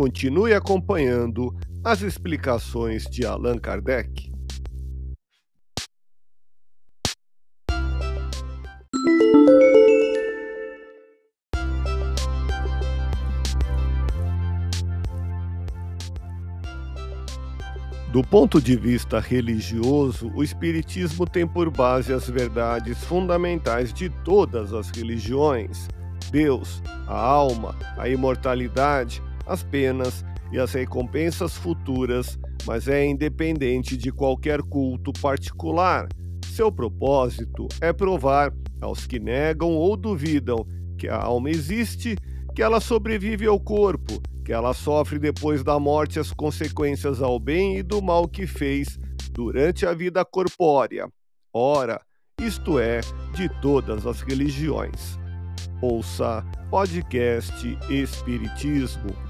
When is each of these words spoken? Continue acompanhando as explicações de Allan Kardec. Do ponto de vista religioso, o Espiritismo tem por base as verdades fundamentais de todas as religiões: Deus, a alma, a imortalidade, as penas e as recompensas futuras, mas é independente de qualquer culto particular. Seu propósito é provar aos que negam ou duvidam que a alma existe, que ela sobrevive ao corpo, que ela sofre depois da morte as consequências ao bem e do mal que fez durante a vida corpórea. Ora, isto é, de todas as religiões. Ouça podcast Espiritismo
Continue 0.00 0.54
acompanhando 0.54 1.54
as 1.84 2.00
explicações 2.00 3.04
de 3.04 3.26
Allan 3.26 3.58
Kardec. 3.58 4.32
Do 18.10 18.22
ponto 18.22 18.58
de 18.58 18.76
vista 18.76 19.20
religioso, 19.20 20.32
o 20.34 20.42
Espiritismo 20.42 21.26
tem 21.26 21.46
por 21.46 21.70
base 21.70 22.10
as 22.10 22.26
verdades 22.26 23.04
fundamentais 23.04 23.92
de 23.92 24.08
todas 24.24 24.72
as 24.72 24.88
religiões: 24.88 25.88
Deus, 26.30 26.82
a 27.06 27.18
alma, 27.18 27.78
a 27.98 28.08
imortalidade, 28.08 29.22
as 29.50 29.64
penas 29.64 30.24
e 30.52 30.58
as 30.58 30.72
recompensas 30.72 31.56
futuras, 31.56 32.38
mas 32.64 32.86
é 32.86 33.04
independente 33.04 33.96
de 33.96 34.12
qualquer 34.12 34.62
culto 34.62 35.12
particular. 35.20 36.08
Seu 36.46 36.70
propósito 36.70 37.66
é 37.80 37.92
provar 37.92 38.52
aos 38.80 39.06
que 39.06 39.18
negam 39.18 39.70
ou 39.74 39.96
duvidam 39.96 40.64
que 40.96 41.08
a 41.08 41.16
alma 41.16 41.50
existe, 41.50 42.16
que 42.54 42.62
ela 42.62 42.80
sobrevive 42.80 43.46
ao 43.46 43.58
corpo, 43.58 44.20
que 44.44 44.52
ela 44.52 44.72
sofre 44.72 45.18
depois 45.18 45.64
da 45.64 45.78
morte 45.80 46.20
as 46.20 46.32
consequências 46.32 47.20
ao 47.20 47.40
bem 47.40 47.78
e 47.78 47.82
do 47.82 48.00
mal 48.00 48.28
que 48.28 48.46
fez 48.46 48.98
durante 49.32 49.84
a 49.84 49.92
vida 49.92 50.24
corpórea. 50.24 51.08
Ora, 51.52 52.00
isto 52.40 52.78
é, 52.78 53.00
de 53.34 53.48
todas 53.60 54.06
as 54.06 54.20
religiões. 54.20 55.18
Ouça 55.82 56.44
podcast 56.70 57.78
Espiritismo 57.88 59.29